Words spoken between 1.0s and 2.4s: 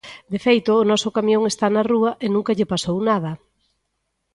camión está na rúa e